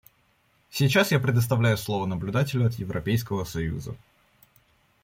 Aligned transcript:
Сейчас 0.71 1.11
я 1.11 1.19
предоставляю 1.19 1.77
слово 1.77 2.07
наблюдателю 2.07 2.65
от 2.65 2.73
Европейского 2.73 3.43
союза. 3.43 3.95